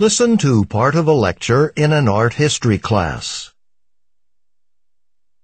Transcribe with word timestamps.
Listen 0.00 0.38
to 0.38 0.64
part 0.64 0.94
of 0.94 1.08
a 1.08 1.12
lecture 1.12 1.72
in 1.74 1.92
an 1.92 2.06
art 2.06 2.34
history 2.34 2.78
class. 2.78 3.52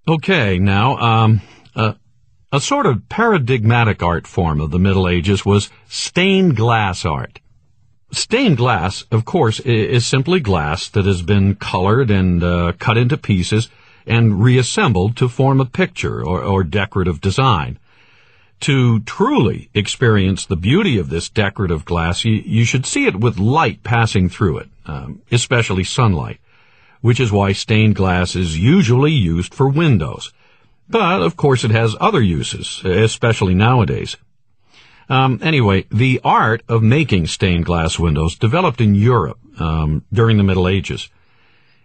Okay, 0.07 0.61
now, 0.61 0.97
um, 0.99 1.41
uh, 1.75 1.95
a 2.53 2.61
sort 2.61 2.87
of 2.87 3.09
paradigmatic 3.09 4.01
art 4.01 4.29
form 4.29 4.61
of 4.61 4.71
the 4.71 4.79
Middle 4.79 5.09
Ages 5.09 5.45
was 5.45 5.71
stained 5.89 6.55
glass 6.55 7.05
art. 7.05 7.41
Stained 8.13 8.57
glass, 8.59 9.03
of 9.11 9.25
course, 9.25 9.59
is 9.59 10.07
simply 10.07 10.39
glass 10.39 10.89
that 10.91 11.05
has 11.05 11.23
been 11.23 11.57
colored 11.57 12.13
and 12.13 12.45
uh, 12.45 12.75
cut 12.79 12.97
into 12.97 13.17
pieces 13.17 13.71
and 14.07 14.41
reassembled 14.41 15.17
to 15.17 15.29
form 15.29 15.61
a 15.61 15.65
picture 15.65 16.25
or, 16.25 16.41
or 16.45 16.63
decorative 16.63 17.21
design. 17.21 17.81
To 18.61 19.01
truly 19.01 19.69
experience 19.75 20.47
the 20.47 20.57
beauty 20.57 20.99
of 20.99 21.11
this 21.11 21.29
decorative 21.29 21.85
glass, 21.85 22.25
you, 22.25 22.33
you 22.33 22.65
should 22.65 22.87
see 22.87 23.07
it 23.07 23.17
with 23.17 23.39
light 23.39 23.83
passing 23.83 24.29
through 24.29 24.59
it, 24.59 24.69
um, 24.87 25.21
especially 25.31 25.85
sunlight, 25.85 26.41
which 27.03 27.21
is 27.21 27.31
why 27.31 27.53
stained 27.53 27.95
glass 27.95 28.35
is 28.35 28.59
usually 28.59 29.13
used 29.13 29.53
for 29.53 29.69
windows. 29.69 30.33
But, 30.89 31.23
of 31.23 31.37
course, 31.37 31.65
it 31.65 31.71
has 31.71 31.97
other 32.01 32.23
uses, 32.23 32.83
especially 32.85 33.55
nowadays. 33.55 34.17
Um, 35.09 35.39
anyway, 35.43 35.85
the 35.91 36.21
art 36.25 36.63
of 36.69 36.83
making 36.83 37.27
stained 37.27 37.67
glass 37.67 37.99
windows 37.99 38.37
developed 38.37 38.81
in 38.81 38.95
Europe 38.95 39.39
um, 39.61 40.05
during 40.13 40.39
the 40.39 40.45
Middle 40.45 40.69
Ages 40.69 41.11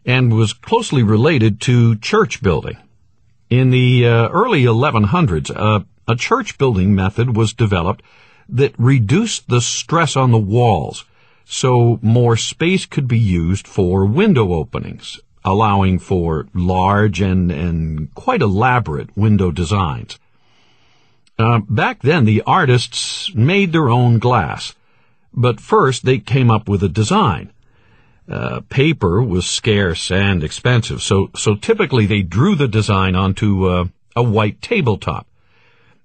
and 0.05 0.34
was 0.34 0.54
closely 0.54 1.04
related 1.04 1.59
to 1.62 1.98
church 1.98 2.41
building. 2.41 2.77
In 3.49 3.71
the 3.71 4.07
uh, 4.07 4.29
early 4.29 4.63
1100s, 4.63 5.51
uh, 5.55 5.84
a 6.09 6.16
church 6.16 6.58
building 6.58 6.95
method 6.95 7.38
was 7.38 7.54
developed 7.54 8.04
that 8.49 8.73
reduced 8.80 9.48
the 9.48 9.62
stress 9.62 10.16
on 10.16 10.32
the 10.32 10.38
walls 10.38 11.05
so 11.45 11.99
more 12.02 12.35
space 12.35 12.85
could 12.85 13.08
be 13.08 13.20
used 13.20 13.68
for 13.68 14.05
window 14.05 14.54
openings, 14.54 15.20
allowing 15.46 15.99
for 15.99 16.48
large 16.54 17.21
and, 17.21 17.51
and 17.51 18.13
quite 18.16 18.41
elaborate 18.41 19.16
window 19.16 19.51
designs. 19.51 20.18
Uh, 21.38 21.60
back 21.70 22.01
then, 22.01 22.26
the 22.26 22.41
artists 22.46 23.34
made 23.35 23.71
their 23.71 23.90
own 23.90 24.18
glass, 24.18 24.73
but 25.34 25.62
first 25.62 26.05
they 26.05 26.18
came 26.18 26.49
up 26.49 26.68
with 26.68 26.84
a 26.84 26.90
design. 26.90 27.51
Uh, 28.27 28.62
paper 28.70 29.21
was 29.21 29.48
scarce 29.48 30.12
and 30.12 30.44
expensive, 30.44 31.01
so 31.01 31.32
so 31.35 31.55
typically 31.55 32.05
they 32.05 32.21
drew 32.21 32.55
the 32.55 32.68
design 32.68 33.16
onto 33.16 33.68
uh, 33.68 33.85
a 34.16 34.21
white 34.21 34.62
tabletop. 34.62 35.26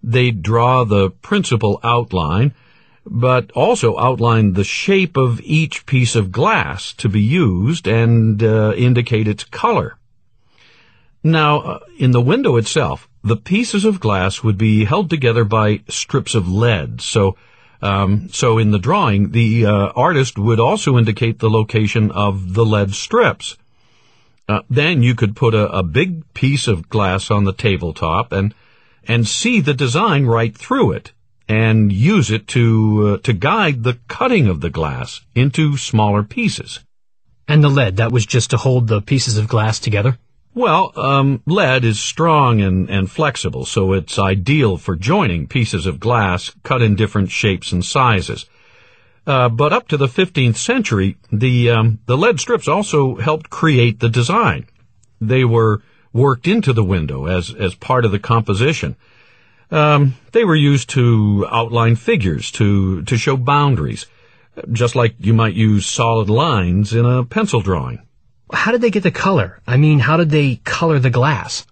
They'd 0.06 0.42
draw 0.42 0.84
the 0.84 1.10
principal 1.10 1.80
outline, 1.82 2.52
but 3.06 3.50
also 3.52 3.98
outline 3.98 4.52
the 4.52 4.62
shape 4.62 5.16
of 5.16 5.40
each 5.40 5.86
piece 5.86 6.14
of 6.14 6.30
glass 6.30 6.92
to 6.94 7.08
be 7.08 7.22
used 7.22 7.86
and 7.86 8.42
uh, 8.42 8.74
indicate 8.76 9.26
its 9.26 9.44
color. 9.44 9.96
Now, 11.22 11.60
uh, 11.60 11.78
in 11.98 12.10
the 12.10 12.20
window 12.20 12.56
itself, 12.56 13.08
the 13.22 13.36
pieces 13.36 13.86
of 13.86 13.98
glass 13.98 14.42
would 14.42 14.58
be 14.58 14.84
held 14.84 15.08
together 15.08 15.42
by 15.42 15.80
strips 15.88 16.34
of 16.34 16.52
lead. 16.52 17.00
So, 17.00 17.36
um, 17.80 18.28
so 18.30 18.58
in 18.58 18.72
the 18.72 18.78
drawing, 18.78 19.30
the 19.30 19.64
uh, 19.64 19.92
artist 19.96 20.38
would 20.38 20.60
also 20.60 20.98
indicate 20.98 21.38
the 21.38 21.48
location 21.48 22.10
of 22.10 22.52
the 22.52 22.66
lead 22.66 22.92
strips. 22.92 23.56
Uh, 24.46 24.60
then 24.68 25.02
you 25.02 25.14
could 25.14 25.34
put 25.34 25.54
a, 25.54 25.70
a, 25.70 25.82
big 25.82 26.34
piece 26.34 26.68
of 26.68 26.90
glass 26.90 27.30
on 27.30 27.44
the 27.44 27.54
tabletop 27.54 28.30
and 28.30 28.54
and 29.08 29.26
see 29.26 29.60
the 29.60 29.74
design 29.74 30.26
right 30.26 30.56
through 30.56 30.92
it, 30.92 31.12
and 31.48 31.92
use 31.92 32.30
it 32.30 32.46
to 32.48 33.14
uh, 33.14 33.18
to 33.22 33.32
guide 33.32 33.82
the 33.82 33.98
cutting 34.08 34.48
of 34.48 34.60
the 34.60 34.70
glass 34.70 35.22
into 35.34 35.76
smaller 35.76 36.22
pieces. 36.22 36.80
And 37.46 37.62
the 37.62 37.68
lead 37.68 37.96
that 37.96 38.12
was 38.12 38.24
just 38.24 38.50
to 38.50 38.56
hold 38.56 38.88
the 38.88 39.02
pieces 39.02 39.36
of 39.36 39.48
glass 39.48 39.78
together. 39.78 40.18
Well, 40.54 40.92
um, 40.94 41.42
lead 41.46 41.84
is 41.84 41.98
strong 41.98 42.60
and, 42.60 42.88
and 42.88 43.10
flexible, 43.10 43.64
so 43.64 43.92
it's 43.92 44.20
ideal 44.20 44.76
for 44.76 44.94
joining 44.94 45.48
pieces 45.48 45.84
of 45.84 45.98
glass 45.98 46.52
cut 46.62 46.80
in 46.80 46.94
different 46.94 47.32
shapes 47.32 47.72
and 47.72 47.84
sizes. 47.84 48.46
Uh, 49.26 49.48
but 49.48 49.72
up 49.72 49.88
to 49.88 49.96
the 49.96 50.06
15th 50.06 50.56
century, 50.56 51.16
the 51.32 51.70
um, 51.70 51.98
the 52.06 52.16
lead 52.16 52.38
strips 52.38 52.68
also 52.68 53.16
helped 53.16 53.50
create 53.50 54.00
the 54.00 54.08
design. 54.08 54.66
They 55.20 55.44
were 55.44 55.82
worked 56.14 56.46
into 56.46 56.72
the 56.72 56.84
window 56.84 57.26
as 57.26 57.54
as 57.54 57.74
part 57.74 58.06
of 58.06 58.12
the 58.12 58.18
composition. 58.18 58.96
Um, 59.70 60.14
they 60.32 60.44
were 60.44 60.54
used 60.54 60.88
to 60.90 61.46
outline 61.50 61.96
figures, 61.96 62.50
to 62.52 63.02
to 63.02 63.18
show 63.18 63.36
boundaries, 63.36 64.06
just 64.72 64.94
like 64.94 65.16
you 65.18 65.34
might 65.34 65.54
use 65.54 65.84
solid 65.84 66.30
lines 66.30 66.94
in 66.94 67.04
a 67.04 67.24
pencil 67.24 67.60
drawing 67.60 68.00
how 68.52 68.72
did 68.72 68.80
they 68.80 68.90
get 68.90 69.02
the 69.02 69.10
color? 69.10 69.60
I 69.66 69.76
mean, 69.76 69.98
how 69.98 70.16
did 70.16 70.30
they 70.30 70.56
color 70.56 70.98
the 70.98 71.10
glass? 71.10 71.66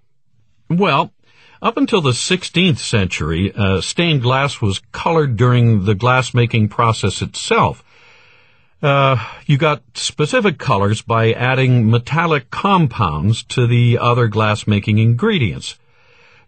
Well, 0.69 1.13
up 1.61 1.77
until 1.77 2.01
the 2.01 2.11
16th 2.11 2.79
century, 2.79 3.53
uh, 3.55 3.81
stained 3.81 4.23
glass 4.23 4.61
was 4.61 4.81
colored 4.91 5.37
during 5.37 5.85
the 5.85 5.95
glass-making 5.95 6.69
process 6.69 7.23
itself. 7.23 7.85
Uh, 8.82 9.16
you 9.47 9.56
got 9.56 9.82
specific 9.94 10.59
colors 10.59 11.03
by 11.03 11.32
adding 11.32 11.88
metallic 11.88 12.50
compounds 12.50 13.44
to 13.44 13.66
the 13.66 13.97
other 13.98 14.26
glass-making 14.26 14.98
ingredients. 14.98 15.78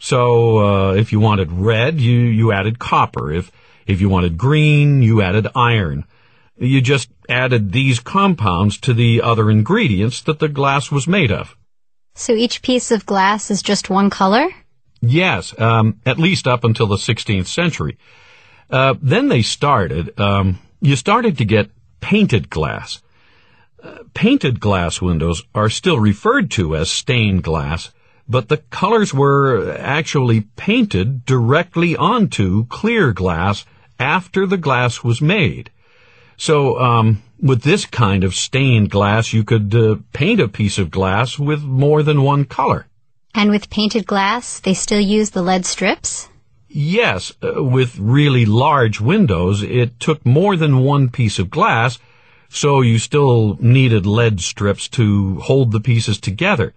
So, 0.00 0.58
uh, 0.58 0.94
if 0.94 1.12
you 1.12 1.20
wanted 1.20 1.52
red, 1.52 2.00
you, 2.00 2.18
you 2.18 2.52
added 2.52 2.80
copper. 2.80 3.32
If, 3.32 3.52
if 3.86 4.00
you 4.00 4.08
wanted 4.08 4.36
green, 4.36 5.02
you 5.02 5.22
added 5.22 5.46
iron. 5.54 6.04
You 6.56 6.80
just 6.80 7.08
added 7.28 7.70
these 7.70 8.00
compounds 8.00 8.78
to 8.78 8.94
the 8.94 9.22
other 9.22 9.48
ingredients 9.48 10.20
that 10.22 10.40
the 10.40 10.48
glass 10.48 10.90
was 10.90 11.06
made 11.06 11.30
of. 11.30 11.56
So 12.16 12.32
each 12.32 12.62
piece 12.62 12.90
of 12.90 13.06
glass 13.06 13.50
is 13.50 13.62
just 13.62 13.90
one 13.90 14.10
color? 14.10 14.48
Yes, 15.00 15.58
um, 15.60 16.00
at 16.04 16.18
least 16.18 16.48
up 16.48 16.64
until 16.64 16.86
the 16.86 16.96
16th 16.96 17.46
century. 17.46 17.96
Uh, 18.70 18.94
then 19.00 19.28
they 19.28 19.42
started, 19.42 20.18
um, 20.18 20.58
you 20.80 20.96
started 20.96 21.38
to 21.38 21.44
get 21.44 21.70
painted 22.04 22.50
glass. 22.50 23.00
Uh, 23.82 24.00
painted 24.12 24.60
glass 24.60 25.00
windows 25.00 25.42
are 25.54 25.70
still 25.70 25.98
referred 25.98 26.50
to 26.50 26.76
as 26.76 26.90
stained 26.90 27.42
glass, 27.42 27.94
but 28.28 28.50
the 28.50 28.58
colors 28.58 29.14
were 29.14 29.72
actually 29.78 30.42
painted 30.56 31.24
directly 31.24 31.96
onto 31.96 32.66
clear 32.66 33.10
glass 33.14 33.64
after 33.98 34.46
the 34.46 34.58
glass 34.58 35.02
was 35.02 35.22
made. 35.22 35.70
So, 36.36 36.78
um, 36.78 37.22
with 37.40 37.62
this 37.62 37.86
kind 37.86 38.22
of 38.22 38.34
stained 38.34 38.90
glass, 38.90 39.32
you 39.32 39.42
could 39.42 39.74
uh, 39.74 39.96
paint 40.12 40.40
a 40.40 40.48
piece 40.48 40.76
of 40.76 40.90
glass 40.90 41.38
with 41.38 41.62
more 41.62 42.02
than 42.02 42.20
one 42.22 42.44
color. 42.44 42.86
And 43.34 43.48
with 43.48 43.70
painted 43.70 44.06
glass, 44.06 44.60
they 44.60 44.74
still 44.74 45.00
use 45.00 45.30
the 45.30 45.42
lead 45.42 45.64
strips? 45.64 46.28
Yes, 46.76 47.32
uh, 47.40 47.62
with 47.62 48.00
really 48.00 48.44
large 48.44 49.00
windows, 49.00 49.62
it 49.62 50.00
took 50.00 50.26
more 50.26 50.56
than 50.56 50.80
one 50.80 51.08
piece 51.08 51.38
of 51.38 51.48
glass, 51.48 52.00
so 52.48 52.80
you 52.80 52.98
still 52.98 53.56
needed 53.60 54.06
lead 54.06 54.40
strips 54.40 54.88
to 54.88 55.38
hold 55.38 55.70
the 55.70 55.78
pieces 55.78 56.18
together. 56.18 56.74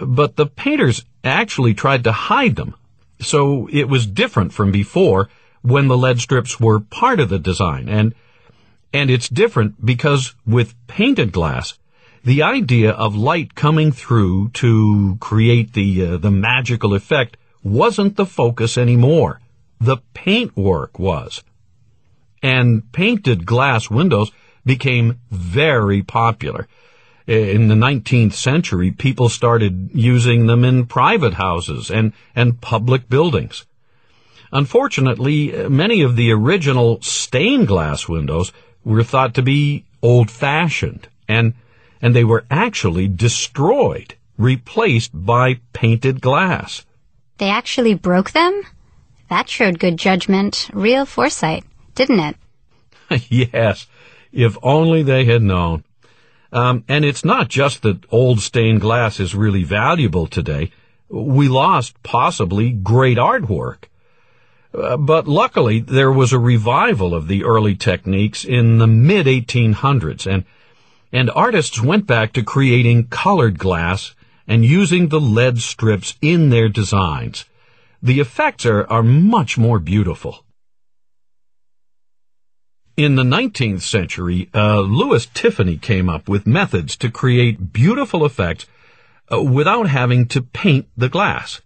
But 0.00 0.36
the 0.36 0.46
painters 0.46 1.04
actually 1.22 1.74
tried 1.74 2.02
to 2.04 2.12
hide 2.12 2.56
them, 2.56 2.74
so 3.20 3.68
it 3.70 3.90
was 3.90 4.06
different 4.06 4.54
from 4.54 4.72
before 4.72 5.28
when 5.60 5.88
the 5.88 5.98
lead 5.98 6.18
strips 6.18 6.58
were 6.58 6.80
part 6.80 7.20
of 7.20 7.28
the 7.28 7.38
design, 7.38 7.90
and 7.90 8.14
and 8.90 9.10
it's 9.10 9.28
different 9.28 9.84
because 9.84 10.34
with 10.46 10.74
painted 10.86 11.30
glass, 11.30 11.78
the 12.24 12.42
idea 12.42 12.92
of 12.92 13.14
light 13.14 13.54
coming 13.54 13.92
through 13.92 14.48
to 14.54 15.18
create 15.20 15.74
the 15.74 16.06
uh, 16.06 16.16
the 16.16 16.30
magical 16.30 16.94
effect 16.94 17.36
wasn't 17.62 18.16
the 18.16 18.26
focus 18.26 18.78
anymore. 18.78 19.40
The 19.80 19.98
paintwork 20.14 20.98
was. 20.98 21.42
And 22.42 22.90
painted 22.92 23.46
glass 23.46 23.90
windows 23.90 24.30
became 24.64 25.20
very 25.30 26.02
popular. 26.02 26.68
In 27.26 27.68
the 27.68 27.74
19th 27.74 28.32
century, 28.32 28.90
people 28.90 29.28
started 29.28 29.90
using 29.94 30.46
them 30.46 30.64
in 30.64 30.86
private 30.86 31.34
houses 31.34 31.90
and, 31.90 32.12
and 32.34 32.60
public 32.60 33.08
buildings. 33.08 33.66
Unfortunately, 34.52 35.68
many 35.68 36.02
of 36.02 36.16
the 36.16 36.32
original 36.32 37.00
stained 37.02 37.68
glass 37.68 38.08
windows 38.08 38.52
were 38.84 39.04
thought 39.04 39.34
to 39.34 39.42
be 39.42 39.84
old 40.02 40.30
fashioned 40.30 41.08
and, 41.28 41.54
and 42.02 42.16
they 42.16 42.24
were 42.24 42.44
actually 42.50 43.06
destroyed, 43.06 44.14
replaced 44.36 45.12
by 45.14 45.60
painted 45.72 46.20
glass. 46.20 46.84
They 47.40 47.48
actually 47.48 47.94
broke 47.94 48.32
them? 48.32 48.62
That 49.30 49.48
showed 49.48 49.78
good 49.78 49.96
judgment, 49.96 50.68
real 50.74 51.06
foresight, 51.06 51.64
didn't 51.94 52.20
it? 52.20 52.36
yes, 53.30 53.86
if 54.30 54.58
only 54.62 55.02
they 55.02 55.24
had 55.24 55.40
known. 55.40 55.82
Um, 56.52 56.84
and 56.86 57.02
it's 57.02 57.24
not 57.24 57.48
just 57.48 57.80
that 57.80 58.04
old 58.10 58.40
stained 58.40 58.82
glass 58.82 59.18
is 59.18 59.34
really 59.34 59.64
valuable 59.64 60.26
today. 60.26 60.70
We 61.08 61.48
lost 61.48 62.02
possibly 62.02 62.72
great 62.72 63.16
artwork. 63.16 63.84
Uh, 64.74 64.98
but 64.98 65.26
luckily, 65.26 65.80
there 65.80 66.12
was 66.12 66.34
a 66.34 66.38
revival 66.38 67.14
of 67.14 67.26
the 67.26 67.44
early 67.44 67.74
techniques 67.74 68.44
in 68.44 68.76
the 68.76 68.86
mid 68.86 69.24
1800s, 69.24 70.26
and 70.30 70.44
And 71.10 71.30
artists 71.30 71.82
went 71.82 72.06
back 72.06 72.34
to 72.34 72.42
creating 72.42 73.08
colored 73.08 73.58
glass 73.58 74.14
and 74.50 74.64
using 74.64 75.08
the 75.08 75.20
lead 75.20 75.60
strips 75.60 76.16
in 76.20 76.50
their 76.50 76.68
designs. 76.68 77.44
The 78.02 78.18
effects 78.18 78.66
are, 78.66 78.84
are 78.90 79.04
much 79.04 79.56
more 79.56 79.78
beautiful. 79.78 80.44
In 82.96 83.14
the 83.14 83.22
19th 83.22 83.82
century, 83.82 84.50
uh, 84.52 84.80
Louis 84.80 85.24
Tiffany 85.26 85.76
came 85.76 86.08
up 86.08 86.28
with 86.28 86.48
methods 86.48 86.96
to 86.96 87.12
create 87.12 87.72
beautiful 87.72 88.26
effects 88.26 88.66
uh, 89.32 89.40
without 89.40 89.86
having 89.86 90.26
to 90.26 90.42
paint 90.42 90.88
the 90.96 91.08
glass. 91.08 91.62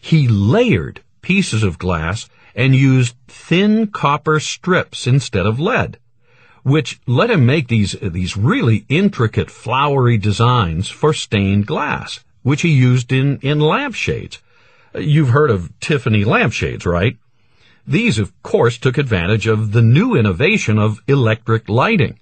He 0.00 0.28
layered 0.28 1.02
pieces 1.22 1.64
of 1.64 1.76
glass 1.76 2.28
and 2.54 2.76
used 2.76 3.16
thin 3.26 3.88
copper 3.88 4.38
strips 4.38 5.08
instead 5.08 5.44
of 5.44 5.58
lead, 5.58 5.98
which 6.62 7.00
let 7.06 7.30
him 7.30 7.44
make 7.44 7.68
these, 7.68 7.92
these 8.00 8.36
really 8.36 8.84
intricate 8.88 9.50
flowery 9.50 10.16
designs 10.16 10.88
for 10.88 11.12
stained 11.12 11.66
glass, 11.66 12.20
which 12.42 12.62
he 12.62 12.70
used 12.70 13.12
in, 13.12 13.38
in 13.38 13.60
lampshades. 13.60 14.38
You've 14.94 15.30
heard 15.30 15.50
of 15.50 15.78
Tiffany 15.80 16.24
lampshades, 16.24 16.86
right? 16.86 17.16
These, 17.86 18.18
of 18.18 18.30
course, 18.42 18.78
took 18.78 18.96
advantage 18.96 19.46
of 19.46 19.72
the 19.72 19.82
new 19.82 20.14
innovation 20.14 20.78
of 20.78 21.00
electric 21.08 21.68
lighting. 21.68 22.18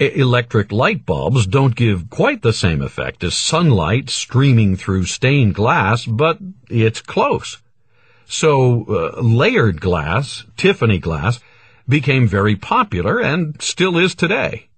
electric 0.00 0.72
light 0.72 1.06
bulbs 1.06 1.46
don't 1.46 1.76
give 1.76 2.10
quite 2.10 2.42
the 2.42 2.52
same 2.52 2.82
effect 2.82 3.22
as 3.22 3.34
sunlight 3.34 4.10
streaming 4.10 4.76
through 4.76 5.04
stained 5.04 5.54
glass, 5.54 6.06
but 6.06 6.38
it's 6.68 7.02
close. 7.02 7.58
So, 8.26 8.86
uh, 8.88 9.20
layered 9.20 9.80
glass, 9.80 10.44
Tiffany 10.56 10.98
glass, 10.98 11.40
became 11.90 12.26
very 12.26 12.56
popular 12.56 13.18
and 13.18 13.60
still 13.60 13.98
is 13.98 14.14
today. 14.14 14.68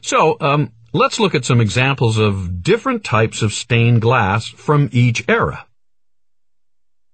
So, 0.00 0.36
um, 0.40 0.72
let's 0.92 1.18
look 1.18 1.34
at 1.34 1.44
some 1.44 1.60
examples 1.60 2.18
of 2.18 2.62
different 2.62 3.04
types 3.04 3.42
of 3.42 3.52
stained 3.52 4.02
glass 4.02 4.46
from 4.46 4.88
each 4.92 5.24
era. 5.28 5.66